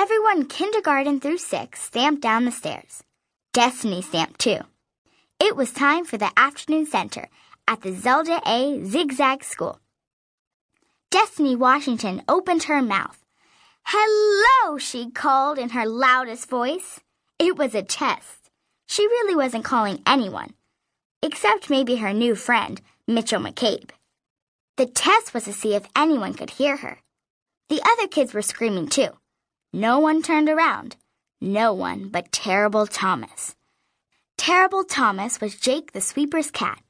Everyone 0.00 0.46
kindergarten 0.46 1.18
through 1.18 1.38
six 1.38 1.82
stamped 1.82 2.22
down 2.22 2.44
the 2.44 2.52
stairs. 2.52 3.02
Destiny 3.52 4.00
stamped 4.00 4.38
too. 4.38 4.60
It 5.40 5.56
was 5.56 5.72
time 5.72 6.04
for 6.04 6.16
the 6.16 6.30
afternoon 6.36 6.86
center 6.86 7.28
at 7.66 7.82
the 7.82 7.90
Zelda 7.90 8.40
A 8.46 8.80
Zigzag 8.84 9.42
School. 9.42 9.80
Destiny 11.10 11.56
Washington 11.56 12.22
opened 12.28 12.62
her 12.64 12.80
mouth. 12.80 13.24
Hello, 13.86 14.78
she 14.78 15.10
called 15.10 15.58
in 15.58 15.70
her 15.70 15.84
loudest 15.84 16.48
voice. 16.48 17.00
It 17.40 17.58
was 17.58 17.74
a 17.74 17.82
test. 17.82 18.50
She 18.86 19.04
really 19.04 19.34
wasn't 19.34 19.64
calling 19.64 20.00
anyone, 20.06 20.54
except 21.24 21.70
maybe 21.70 21.96
her 21.96 22.12
new 22.12 22.36
friend, 22.36 22.80
Mitchell 23.08 23.42
McCabe. 23.42 23.90
The 24.76 24.86
test 24.86 25.34
was 25.34 25.42
to 25.46 25.52
see 25.52 25.74
if 25.74 25.88
anyone 25.96 26.34
could 26.34 26.50
hear 26.50 26.76
her. 26.76 26.98
The 27.68 27.82
other 27.84 28.06
kids 28.06 28.32
were 28.32 28.42
screaming 28.42 28.86
too. 28.86 29.08
No 29.78 30.00
one 30.00 30.22
turned 30.22 30.48
around. 30.48 30.96
No 31.40 31.72
one 31.72 32.08
but 32.08 32.32
Terrible 32.32 32.84
Thomas. 32.84 33.54
Terrible 34.36 34.82
Thomas 34.82 35.40
was 35.40 35.54
Jake 35.54 35.92
the 35.92 36.00
sweeper's 36.00 36.50
cat. 36.50 36.82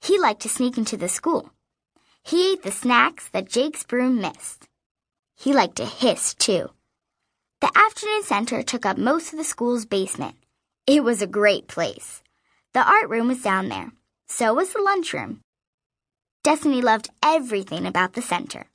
He 0.00 0.16
liked 0.16 0.42
to 0.42 0.48
sneak 0.48 0.78
into 0.78 0.96
the 0.96 1.08
school. 1.08 1.50
He 2.22 2.52
ate 2.52 2.62
the 2.62 2.70
snacks 2.70 3.28
that 3.30 3.48
Jake's 3.48 3.82
broom 3.82 4.20
missed. 4.20 4.68
He 5.34 5.52
liked 5.52 5.74
to 5.78 5.86
hiss, 5.86 6.34
too. 6.34 6.70
The 7.60 7.72
afternoon 7.76 8.22
center 8.22 8.62
took 8.62 8.86
up 8.86 8.96
most 8.96 9.32
of 9.32 9.38
the 9.38 9.50
school's 9.52 9.84
basement. 9.84 10.36
It 10.86 11.02
was 11.02 11.20
a 11.20 11.26
great 11.26 11.66
place. 11.66 12.22
The 12.74 12.88
art 12.88 13.08
room 13.10 13.26
was 13.26 13.42
down 13.42 13.70
there. 13.70 13.90
So 14.28 14.54
was 14.54 14.72
the 14.72 14.82
lunchroom. 14.82 15.40
Destiny 16.44 16.80
loved 16.80 17.10
everything 17.24 17.86
about 17.86 18.12
the 18.12 18.22
center. 18.22 18.66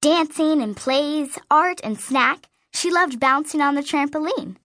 Dancing 0.00 0.62
and 0.62 0.74
plays, 0.74 1.38
art 1.50 1.82
and 1.84 2.00
snack. 2.00 2.46
She 2.72 2.90
loved 2.90 3.20
bouncing 3.20 3.60
on 3.60 3.74
the 3.74 3.82
trampoline. 3.82 4.56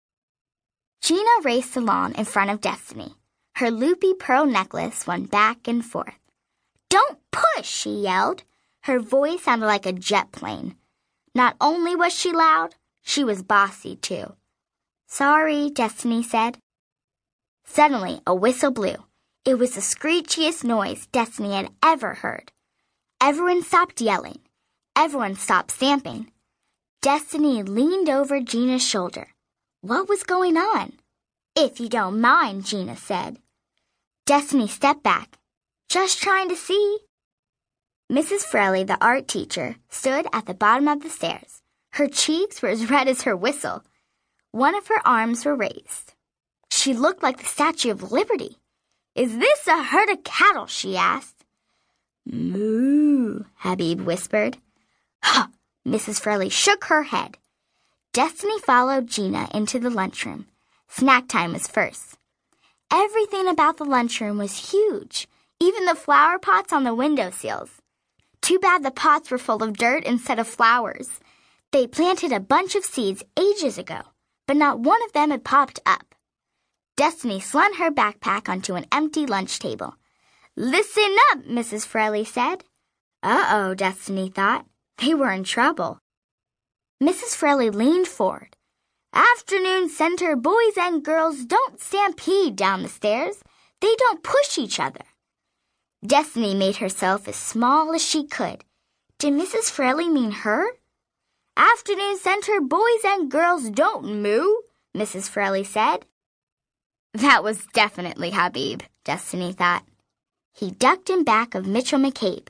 Gina 1.01 1.41
raced 1.43 1.75
along 1.75 2.15
in 2.15 2.25
front 2.25 2.49
of 2.49 2.61
Destiny. 2.61 3.15
Her 3.55 3.71
loopy 3.71 4.13
pearl 4.13 4.45
necklace 4.45 5.07
went 5.07 5.31
back 5.31 5.67
and 5.67 5.85
forth. 5.85 6.19
Don't 6.89 7.19
push, 7.31 7.67
she 7.67 7.91
yelled. 7.91 8.43
Her 8.83 8.99
voice 8.99 9.43
sounded 9.43 9.65
like 9.65 9.85
a 9.85 9.93
jet 9.93 10.31
plane. 10.31 10.75
Not 11.33 11.55
only 11.59 11.95
was 11.95 12.13
she 12.13 12.31
loud, 12.31 12.75
she 13.01 13.23
was 13.23 13.43
bossy 13.43 13.95
too. 13.95 14.33
Sorry, 15.07 15.69
Destiny 15.69 16.23
said. 16.23 16.57
Suddenly, 17.65 18.21
a 18.25 18.33
whistle 18.33 18.71
blew. 18.71 18.95
It 19.43 19.59
was 19.59 19.75
the 19.75 19.81
screechiest 19.81 20.63
noise 20.63 21.07
Destiny 21.11 21.53
had 21.53 21.69
ever 21.83 22.15
heard. 22.15 22.51
Everyone 23.21 23.63
stopped 23.63 24.01
yelling. 24.01 24.39
Everyone 24.95 25.35
stopped 25.35 25.71
stamping. 25.71 26.31
Destiny 27.05 27.61
leaned 27.61 28.09
over 28.09 28.39
Gina's 28.39 28.83
shoulder. 28.83 29.27
What 29.81 30.09
was 30.09 30.23
going 30.23 30.57
on? 30.57 30.93
If 31.55 31.79
you 31.79 31.87
don't 31.87 32.19
mind, 32.19 32.65
Gina 32.65 32.97
said. 32.97 33.37
Destiny 34.25 34.67
stepped 34.67 35.03
back. 35.03 35.37
Just 35.87 36.19
trying 36.19 36.49
to 36.49 36.55
see. 36.55 36.97
Mrs. 38.11 38.41
Fraley, 38.41 38.83
the 38.83 38.97
art 39.05 39.27
teacher, 39.27 39.75
stood 39.87 40.25
at 40.33 40.47
the 40.47 40.55
bottom 40.55 40.87
of 40.87 41.03
the 41.03 41.11
stairs. 41.11 41.61
Her 41.91 42.07
cheeks 42.07 42.63
were 42.63 42.69
as 42.69 42.89
red 42.89 43.07
as 43.07 43.21
her 43.21 43.37
whistle. 43.37 43.83
One 44.49 44.73
of 44.73 44.87
her 44.87 45.07
arms 45.07 45.45
were 45.45 45.55
raised. 45.55 46.15
She 46.71 46.95
looked 46.95 47.21
like 47.21 47.37
the 47.37 47.45
Statue 47.45 47.91
of 47.91 48.11
Liberty. 48.11 48.57
Is 49.13 49.37
this 49.37 49.67
a 49.67 49.83
herd 49.83 50.09
of 50.09 50.23
cattle? 50.23 50.65
she 50.65 50.97
asked. 50.97 51.45
Moo, 52.25 53.43
Habib 53.57 54.01
whispered. 54.01 54.57
Huh! 55.21 55.49
Mrs. 55.87 56.19
Fraley 56.19 56.49
shook 56.49 56.85
her 56.85 57.03
head. 57.03 57.37
Destiny 58.11 58.59
followed 58.59 59.07
Gina 59.07 59.47
into 59.53 59.79
the 59.79 59.89
lunchroom. 59.89 60.47
Snack 60.87 61.27
time 61.27 61.53
was 61.53 61.67
first. 61.67 62.17
Everything 62.91 63.47
about 63.47 63.77
the 63.77 63.85
lunchroom 63.85 64.37
was 64.37 64.71
huge, 64.71 65.27
even 65.59 65.85
the 65.85 65.95
flower 65.95 66.39
pots 66.39 66.71
on 66.71 66.83
the 66.83 66.95
window 66.95 67.29
sills. 67.29 67.81
Too 68.41 68.59
bad 68.59 68.83
the 68.83 68.91
pots 68.91 69.31
were 69.31 69.37
full 69.37 69.63
of 69.63 69.77
dirt 69.77 70.03
instead 70.05 70.39
of 70.39 70.47
flowers. 70.47 71.19
They 71.71 71.87
planted 71.87 72.31
a 72.31 72.39
bunch 72.39 72.75
of 72.75 72.85
seeds 72.85 73.23
ages 73.37 73.77
ago, 73.77 74.01
but 74.47 74.55
not 74.55 74.79
one 74.79 75.03
of 75.03 75.13
them 75.13 75.31
had 75.31 75.43
popped 75.43 75.79
up. 75.85 76.15
Destiny 76.95 77.39
slung 77.39 77.73
her 77.73 77.91
backpack 77.91 78.47
onto 78.47 78.75
an 78.75 78.85
empty 78.91 79.25
lunch 79.25 79.59
table. 79.59 79.95
Listen 80.55 81.15
up, 81.31 81.39
Mrs. 81.39 81.85
Fraley 81.85 82.23
said. 82.23 82.63
Uh-oh, 83.21 83.73
Destiny 83.73 84.29
thought. 84.29 84.65
They 84.97 85.13
were 85.13 85.31
in 85.31 85.43
trouble. 85.43 85.99
Mrs. 87.01 87.35
Fraley 87.35 87.69
leaned 87.69 88.07
forward. 88.07 88.55
Afternoon 89.13 89.89
center 89.89 90.35
boys 90.35 90.77
and 90.77 91.03
girls 91.03 91.45
don't 91.45 91.79
stampede 91.79 92.55
down 92.55 92.83
the 92.83 92.89
stairs. 92.89 93.41
They 93.81 93.95
don't 93.97 94.23
push 94.23 94.57
each 94.57 94.79
other. 94.79 95.05
Destiny 96.05 96.53
made 96.53 96.77
herself 96.77 97.27
as 97.27 97.35
small 97.35 97.93
as 97.93 98.03
she 98.03 98.25
could. 98.25 98.63
Did 99.19 99.33
Mrs. 99.33 99.69
Fraley 99.71 100.09
mean 100.09 100.31
her? 100.31 100.65
Afternoon 101.57 102.17
center 102.17 102.59
boys 102.59 103.03
and 103.05 103.31
girls 103.31 103.69
don't 103.69 104.21
moo, 104.21 104.45
Mrs. 104.95 105.29
Fraley 105.29 105.63
said. 105.63 106.05
That 107.13 107.43
was 107.43 107.65
definitely 107.73 108.31
Habib, 108.31 108.81
Destiny 109.05 109.53
thought. 109.53 109.85
He 110.53 110.71
ducked 110.71 111.09
in 111.09 111.23
back 111.23 111.55
of 111.55 111.65
Mitchell 111.65 111.99
McCabe. 111.99 112.49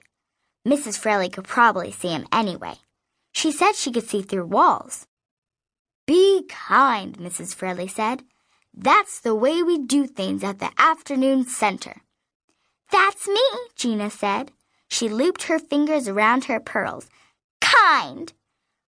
Mrs. 0.66 0.98
Fraley 0.98 1.30
could 1.30 1.46
probably 1.46 1.92
see 1.92 2.10
him 2.10 2.26
anyway. 2.32 2.76
She 3.34 3.52
said 3.52 3.76
she 3.76 3.92
could 3.92 4.08
see 4.08 4.22
through 4.22 4.48
walls. 4.48 5.06
Be 6.08 6.46
kind, 6.48 7.18
Mrs. 7.18 7.54
Fraley 7.54 7.88
said. 7.88 8.24
That's 8.74 9.20
the 9.20 9.36
way 9.36 9.64
we 9.64 9.78
do 9.78 10.08
things 10.08 10.44
at 10.44 10.60
the 10.60 10.72
afternoon 10.78 11.46
center. 11.46 12.02
That's 12.92 13.28
me, 13.28 13.42
Gina 13.76 14.10
said. 14.10 14.52
She 14.90 15.10
looped 15.10 15.44
her 15.44 15.60
fingers 15.60 16.08
around 16.08 16.46
her 16.46 16.60
pearls. 16.60 17.10
Kind. 17.62 18.34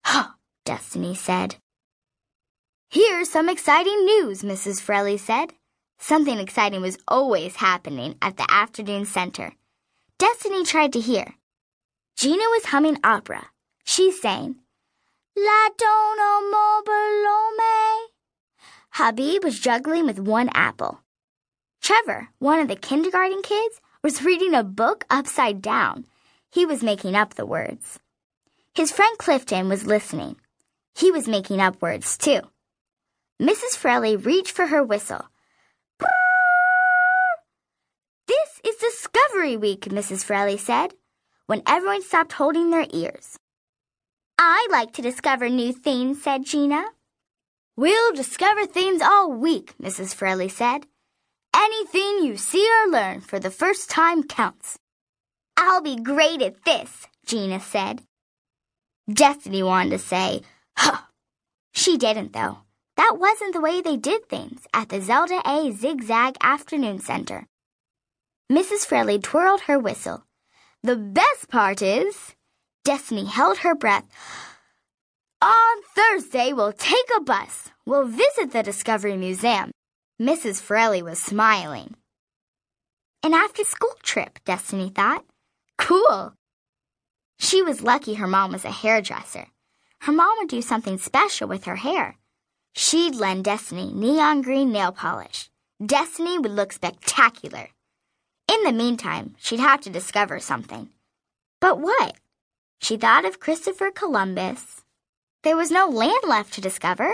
Huh, 0.04 0.31
Destiny 0.64 1.14
said. 1.14 1.56
Here's 2.91 3.31
some 3.31 3.48
exciting 3.48 4.04
news, 4.04 4.43
Mrs. 4.43 4.81
Fraley 4.81 5.19
said. 5.19 5.54
Something 5.98 6.38
exciting 6.38 6.82
was 6.82 6.98
always 7.08 7.56
happening 7.56 8.16
at 8.20 8.37
the 8.37 8.47
afternoon 8.50 9.06
center. 9.06 9.53
Destiny 10.19 10.64
tried 10.64 10.93
to 10.93 11.00
hear. 11.00 11.34
Gina 12.16 12.44
was 12.44 12.65
humming 12.65 12.99
opera. 13.04 13.50
She 13.84 14.10
sang, 14.10 14.56
La 15.37 15.69
donna 15.77 16.41
me. 17.59 18.09
Habib 18.93 19.44
was 19.44 19.60
juggling 19.60 20.06
with 20.06 20.19
one 20.19 20.49
apple. 20.55 21.03
Trevor, 21.82 22.28
one 22.38 22.59
of 22.59 22.69
the 22.69 22.76
kindergarten 22.76 23.43
kids, 23.43 23.82
was 24.03 24.22
reading 24.22 24.55
a 24.55 24.65
book 24.65 25.05
upside 25.10 25.60
down. 25.60 26.06
He 26.50 26.65
was 26.65 26.82
making 26.82 27.15
up 27.15 27.34
the 27.34 27.44
words. 27.44 27.99
His 28.75 28.91
friend 28.91 29.19
Clifton 29.19 29.69
was 29.69 29.87
listening. 29.87 30.37
He 30.94 31.10
was 31.10 31.28
making 31.28 31.60
up 31.60 31.82
words, 31.82 32.16
too. 32.16 32.41
Mrs. 33.41 33.76
Fraley 33.76 34.16
reached 34.16 34.53
for 34.53 34.69
her 34.69 34.82
whistle. 34.82 35.26
This 38.26 38.60
is 38.65 38.76
Discovery 38.76 39.59
Week, 39.59 39.82
Mrs. 39.82 40.25
Fraley 40.25 40.56
said, 40.56 40.94
when 41.47 41.62
everyone 41.67 42.03
stopped 42.03 42.33
holding 42.33 42.71
their 42.71 42.87
ears. 42.93 43.39
I 44.39 44.69
like 44.71 44.93
to 44.95 45.03
discover 45.03 45.49
new 45.49 45.73
things, 45.73 46.23
said 46.23 46.45
Gina. 46.45 46.84
We'll 47.77 48.12
discover 48.12 48.67
things 48.67 49.03
all 49.03 49.33
week, 49.33 49.75
Mrs. 49.81 50.15
Fraley 50.15 50.49
said. 50.49 50.87
Anything 51.55 52.25
you 52.25 52.37
see 52.37 52.69
or 52.69 52.91
learn 52.91 53.21
for 53.21 53.39
the 53.39 53.51
first 53.51 53.89
time 53.89 54.23
counts. 54.23 54.79
I'll 55.56 55.81
be 55.81 55.97
great 55.97 56.43
at 56.43 56.65
this, 56.65 57.06
Gina 57.25 57.61
said. 57.61 58.03
Destiny 59.11 59.62
wanted 59.62 59.91
to 59.91 59.99
say, 59.99 60.43
huh. 60.77 60.99
She 61.73 61.97
didn't, 61.97 62.33
though. 62.33 62.59
That 62.97 63.17
wasn't 63.19 63.53
the 63.53 63.61
way 63.61 63.81
they 63.81 63.97
did 63.97 64.29
things 64.29 64.67
at 64.75 64.88
the 64.88 65.00
Zelda 65.00 65.41
A 65.47 65.70
Zigzag 65.70 66.37
Afternoon 66.43 66.99
Center. 66.99 67.47
Mrs. 68.50 68.87
Fraley 68.87 69.19
twirled 69.19 69.62
her 69.62 69.79
whistle. 69.79 70.25
The 70.82 70.96
best 70.96 71.49
part 71.49 71.82
is, 71.82 72.34
Destiny 72.84 73.25
held 73.25 73.58
her 73.58 73.75
breath. 73.75 74.05
On 75.43 75.82
Thursday, 75.94 76.52
we'll 76.52 76.73
take 76.73 77.11
a 77.17 77.20
bus. 77.20 77.70
We'll 77.84 78.06
visit 78.06 78.52
the 78.52 78.62
Discovery 78.62 79.17
Museum. 79.17 79.70
Mrs. 80.20 80.61
Fraley 80.61 81.02
was 81.02 81.19
smiling. 81.19 81.94
An 83.23 83.34
after 83.34 83.64
school 83.64 83.94
trip, 84.02 84.38
Destiny 84.44 84.88
thought. 84.88 85.25
Cool. 85.78 86.32
She 87.38 87.62
was 87.62 87.82
lucky 87.82 88.14
her 88.14 88.26
mom 88.26 88.52
was 88.52 88.64
a 88.64 88.70
hairdresser. 88.70 89.49
Her 90.00 90.12
mom 90.12 90.38
would 90.38 90.49
do 90.49 90.62
something 90.62 90.99
special 90.99 91.49
with 91.49 91.64
her 91.64 91.76
hair. 91.76 92.17
She'd 92.75 93.14
lend 93.14 93.44
Destiny 93.44 93.93
neon 93.93 94.43
green 94.43 94.72
nail 94.72 94.93
polish. 94.93 95.50
Destiny 95.84 96.38
would 96.38 96.52
look 96.52 96.72
spectacular. 96.72 97.69
In 98.48 98.62
the 98.62 98.72
meantime, 98.72 99.34
she'd 99.38 99.60
have 99.60 99.81
to 99.82 99.90
discover 99.90 100.38
something. 100.38 100.90
But 101.60 101.81
what? 101.81 102.16
She 102.81 102.96
thought 102.96 103.25
of 103.25 103.40
Christopher 103.40 103.90
Columbus. 103.90 104.82
There 105.43 105.56
was 105.56 105.70
no 105.70 105.88
land 105.88 106.22
left 106.26 106.52
to 106.54 106.60
discover. 106.60 107.12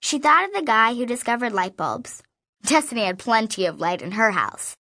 She 0.00 0.18
thought 0.18 0.44
of 0.44 0.52
the 0.52 0.62
guy 0.62 0.94
who 0.94 1.06
discovered 1.06 1.52
light 1.52 1.76
bulbs. 1.76 2.22
Destiny 2.64 3.04
had 3.04 3.18
plenty 3.18 3.66
of 3.66 3.80
light 3.80 4.02
in 4.02 4.12
her 4.12 4.32
house. 4.32 4.76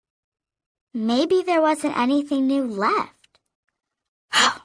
Maybe 0.92 1.42
there 1.42 1.62
wasn't 1.62 1.96
anything 1.96 2.46
new 2.46 2.64
left. 2.64 3.14
Oh, 4.32 4.62